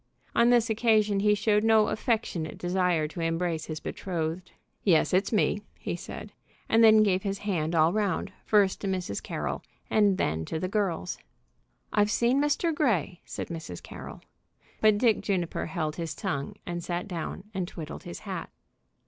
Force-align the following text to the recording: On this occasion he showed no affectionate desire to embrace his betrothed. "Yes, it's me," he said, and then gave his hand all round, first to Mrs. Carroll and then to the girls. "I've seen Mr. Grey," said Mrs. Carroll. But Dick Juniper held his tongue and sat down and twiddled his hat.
On 0.35 0.49
this 0.49 0.67
occasion 0.71 1.19
he 1.19 1.35
showed 1.35 1.63
no 1.63 1.89
affectionate 1.89 2.57
desire 2.57 3.07
to 3.07 3.21
embrace 3.21 3.65
his 3.65 3.79
betrothed. 3.79 4.51
"Yes, 4.83 5.13
it's 5.13 5.31
me," 5.31 5.61
he 5.77 5.95
said, 5.95 6.33
and 6.67 6.83
then 6.83 7.03
gave 7.03 7.21
his 7.21 7.37
hand 7.45 7.75
all 7.75 7.93
round, 7.93 8.33
first 8.43 8.81
to 8.81 8.87
Mrs. 8.87 9.21
Carroll 9.21 9.61
and 9.91 10.17
then 10.17 10.43
to 10.45 10.59
the 10.59 10.67
girls. 10.67 11.19
"I've 11.93 12.09
seen 12.09 12.41
Mr. 12.41 12.73
Grey," 12.73 13.21
said 13.25 13.49
Mrs. 13.49 13.83
Carroll. 13.83 14.21
But 14.79 14.97
Dick 14.97 15.21
Juniper 15.21 15.67
held 15.67 15.97
his 15.97 16.15
tongue 16.15 16.55
and 16.65 16.83
sat 16.83 17.07
down 17.07 17.43
and 17.53 17.67
twiddled 17.67 18.01
his 18.01 18.21
hat. 18.21 18.49